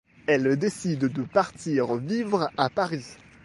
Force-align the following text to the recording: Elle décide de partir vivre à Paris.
Elle 0.25 0.57
décide 0.57 1.13
de 1.13 1.21
partir 1.21 1.93
vivre 1.93 2.49
à 2.57 2.71
Paris. 2.71 3.05